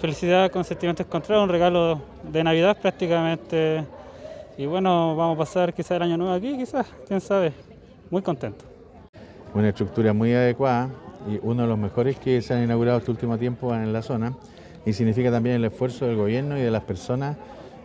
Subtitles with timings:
[0.00, 2.00] Felicidad con sentimientos encontrados, un regalo
[2.32, 3.84] de Navidad prácticamente.
[4.56, 7.52] Y bueno, vamos a pasar quizás el año nuevo aquí, quizás, quién sabe.
[8.08, 8.64] Muy contento.
[9.52, 10.88] Una estructura muy adecuada
[11.28, 14.32] y uno de los mejores que se han inaugurado este último tiempo en la zona
[14.86, 17.36] y significa también el esfuerzo del gobierno y de las personas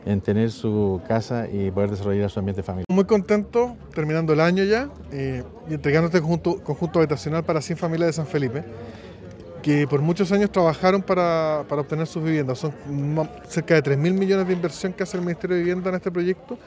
[0.05, 2.85] en tener su casa y poder desarrollar su ambiente familiar.
[2.89, 7.77] Muy contento terminando el año ya eh, y entregando este conjunto, conjunto habitacional para 100
[7.77, 8.63] familias de San Felipe
[9.65, 12.59] que por muchos años trabajaron para, para obtener sus viviendas.
[12.59, 12.71] Son
[13.47, 16.11] cerca de 3 mil millones de inversión que hace el Ministerio de Vivienda en este
[16.11, 16.59] proyecto,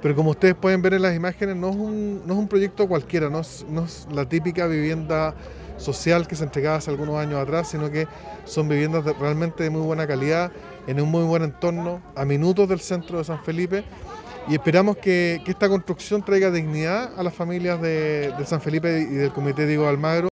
[0.00, 2.88] pero como ustedes pueden ver en las imágenes, no es un, no es un proyecto
[2.88, 5.34] cualquiera, no es, no es la típica vivienda
[5.76, 8.08] social que se entregaba hace algunos años atrás, sino que
[8.46, 10.50] son viviendas realmente de muy buena calidad,
[10.86, 13.84] en un muy buen entorno, a minutos del centro de San Felipe.
[14.48, 19.14] Y esperamos que, esta construcción traiga dignidad a las familias de, de San Felipe y
[19.16, 20.29] del Comité Diego Almagro.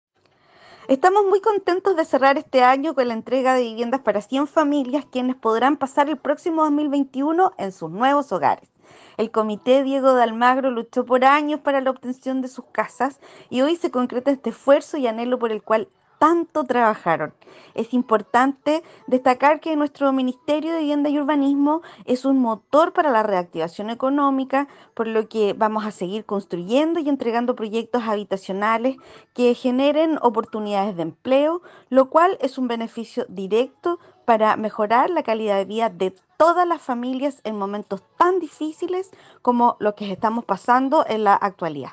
[0.87, 5.07] Estamos muy contentos de cerrar este año con la entrega de viviendas para 100 familias
[5.11, 8.69] quienes podrán pasar el próximo 2021 en sus nuevos hogares.
[9.17, 13.63] El comité Diego de Almagro luchó por años para la obtención de sus casas y
[13.63, 17.35] hoy se concreta este esfuerzo y anhelo por el cual tanto trabajaron.
[17.75, 23.23] Es importante destacar que nuestro Ministerio de Vivienda y Urbanismo es un motor para la
[23.23, 28.97] reactivación económica, por lo que vamos a seguir construyendo y entregando proyectos habitacionales
[29.35, 35.57] que generen oportunidades de empleo, lo cual es un beneficio directo para mejorar la calidad
[35.57, 39.11] de vida de todas las familias en momentos tan difíciles
[39.43, 41.93] como los que estamos pasando en la actualidad.